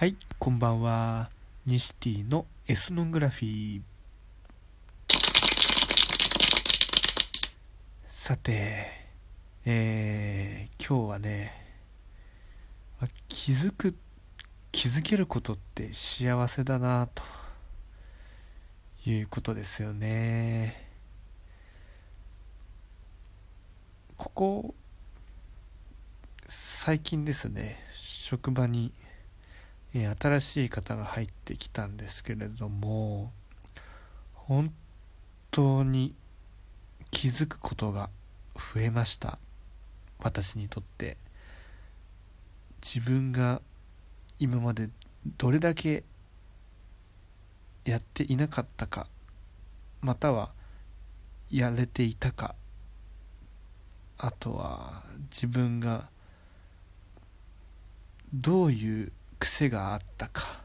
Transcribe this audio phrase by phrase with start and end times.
[0.00, 1.28] はい、こんばんは。
[1.66, 3.82] ニシティのエスノングラフィー。
[8.06, 8.86] さて、
[9.66, 11.52] えー、今日はね、
[13.28, 13.94] 気づく、
[14.72, 17.22] 気づけることって幸せだなと
[19.04, 20.88] いうことですよね。
[24.16, 24.74] ここ、
[26.46, 28.94] 最近ですね、職場に
[29.94, 33.32] えー新しい方が入ってきたんですけれども
[34.34, 34.72] 本
[35.50, 36.14] 当に
[37.10, 38.10] 気づくことが
[38.54, 39.38] 増えました。
[40.18, 41.16] 私にとって。
[42.82, 43.60] 自分が
[44.38, 44.88] 今まで
[45.36, 46.02] どれだけ
[47.84, 49.06] やっていなかったか
[50.00, 50.50] または
[51.50, 52.54] やれていたか
[54.16, 56.08] あとは自分が
[58.32, 60.60] どういう癖があったか。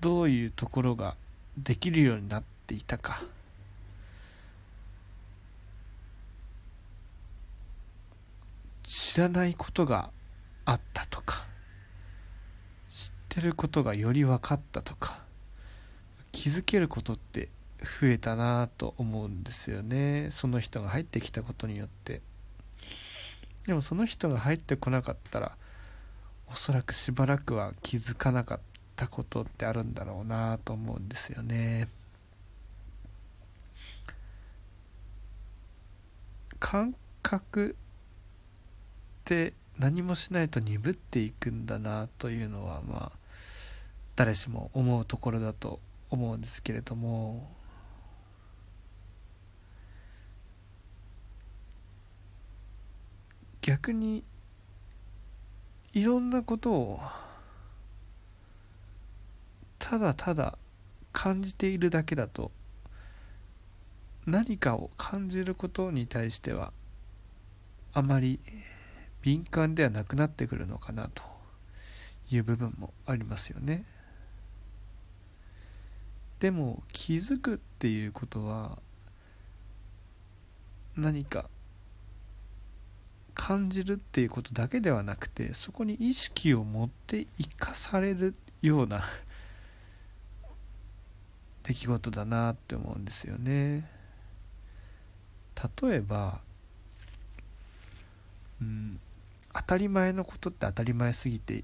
[0.00, 1.16] どういうところが
[1.58, 3.22] できるようになっていたか。
[8.84, 10.10] 知らないことが
[10.64, 11.44] あったとか。
[12.88, 15.20] 知ってることがより分かったとか。
[16.30, 17.48] 気づけることって
[18.00, 20.28] 増えたなと思うんですよね。
[20.30, 22.22] その人が入ってきたことによって。
[23.66, 25.56] でもその人が入ってこなかったら
[26.50, 28.60] おそらくしばらくは気づかなかっ
[28.96, 31.88] たことってあるんだろうなと思うんですよね。
[36.58, 37.76] 感覚
[39.22, 43.12] って何もしないと鈍っていくんだなというのはまあ
[44.14, 47.62] 誰しも思うところだと思うんですけれども。
[53.62, 54.24] 逆に
[55.94, 57.00] いろんなことを
[59.78, 60.56] ただただ
[61.12, 62.50] 感じているだけだと
[64.26, 66.72] 何かを感じることに対しては
[67.92, 68.40] あまり
[69.20, 71.22] 敏感ではなくなってくるのかなと
[72.30, 73.84] いう部分もありますよね。
[76.40, 78.78] でも気づくっていうことは
[80.96, 81.48] 何か
[83.34, 89.04] 感じるっていうことだけではなくてそこに意識を持って生かされるような
[91.64, 93.88] 出来事だなって思うんですよね。
[95.82, 96.40] 例えば、
[98.60, 99.00] うん、
[99.52, 101.62] 当たり前のことって当たり前すぎて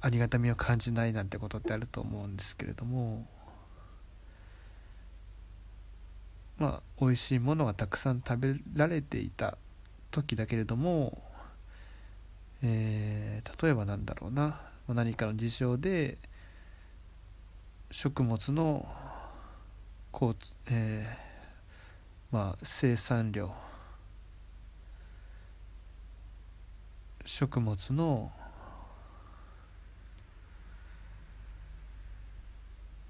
[0.00, 3.26] ありがたみを感じないなんてことってあると思うんですけれども
[6.58, 9.58] まあ美味しいものがたくさん食べられていた
[10.10, 11.22] 時だけれども、
[12.62, 14.60] えー例えばなんだろうな。
[14.88, 16.18] 何かの事象で
[17.90, 18.86] 食物の
[20.10, 20.36] こう、
[20.70, 23.52] えーまあ、生産量。
[27.24, 28.32] 食物の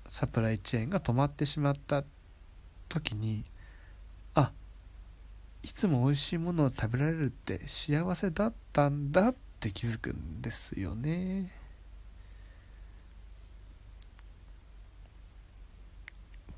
[0.08, 2.04] サプライチェーンが止まってしまった
[2.88, 3.44] 時に
[5.62, 11.52] いつも美味しいものを食べられるって幸せだったんだって気づくんですよね。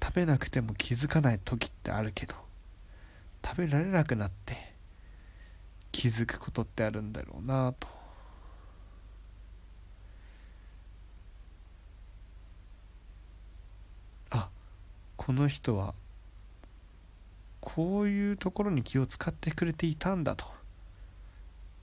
[0.02, 2.34] 食べなくても気づかない時ってあるけど
[3.44, 4.74] 食べられなくなって
[5.92, 7.88] 気づくことってあるんだろうなと。
[14.30, 14.48] あ
[15.16, 15.94] この人は
[17.62, 20.44] こういうところに気を使ってくれていたんだと。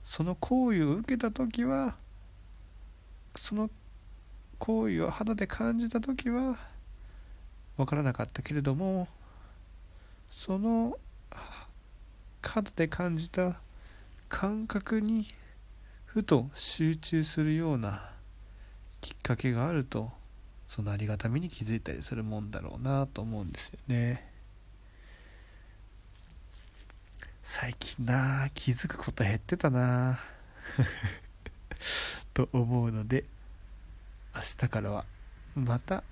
[0.04, 1.96] その行為を受けた時は
[3.34, 3.70] その
[4.58, 6.58] 行為を肌で感じた時は
[7.76, 9.08] 分からなかったけれども
[10.30, 10.98] その
[12.42, 13.60] 肌で感じた
[14.28, 15.28] 感覚に
[16.04, 18.10] ふと集中するような
[19.00, 20.10] きっかけがあると
[20.66, 24.29] そのありがたみに気づいたりするもんだろうなと思うんですよね。
[27.52, 30.20] 最近な気づくこと減ってたな
[32.32, 33.24] と思うので
[34.32, 35.04] 明日からは
[35.56, 36.04] また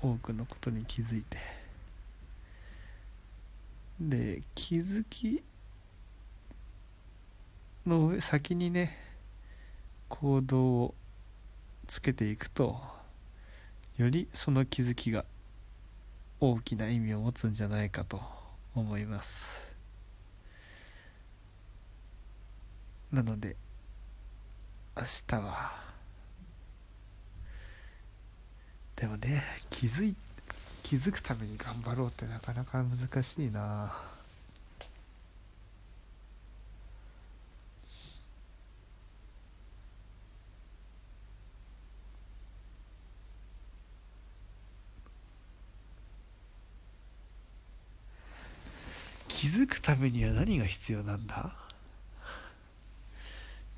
[0.00, 1.38] 多くのことに気づいて。
[3.98, 5.42] で気づき
[7.84, 8.96] の上先にね
[10.08, 10.94] 行動を
[11.88, 12.80] つけていくと
[13.96, 15.24] よりその気づきが
[16.38, 18.22] 大きな意味を持つんじゃないかと
[18.76, 19.75] 思います。
[23.16, 23.56] なので
[24.94, 25.72] 明日は。
[28.94, 30.14] でもね気づい
[30.82, 33.96] 気づくために頑張ろうってなかなか難しいな。
[49.28, 51.65] 気づくためには何が必要なんだ？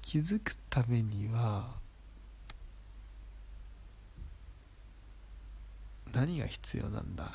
[0.08, 1.68] 気づくためには
[6.14, 7.30] 何が必要なんだ？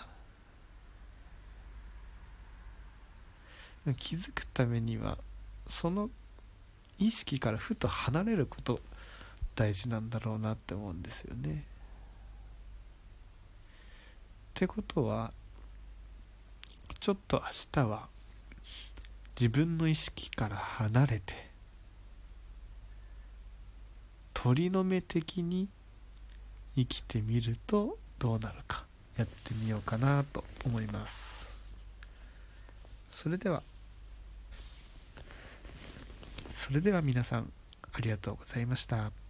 [3.96, 5.20] 気づくためには
[5.68, 6.10] その
[6.98, 8.80] 意識からふと離れること
[9.54, 11.52] 大事なんだろうなって思うんですよね。
[11.52, 11.64] っ
[14.56, 15.32] てことは
[17.00, 18.10] ちょっと明日は
[19.40, 21.53] 自分の意識から離れて
[24.44, 25.70] 鳥の目的に
[26.76, 28.84] 生きてみるとどうなるか
[29.18, 31.50] やってみようかなと思います
[33.10, 33.64] それでは
[36.50, 37.50] それでは皆さん
[37.94, 39.23] ありがとうございました。